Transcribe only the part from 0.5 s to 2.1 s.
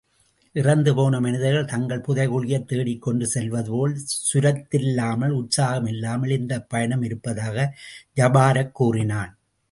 இறந்துபோன மனிதர்கள் தங்கள்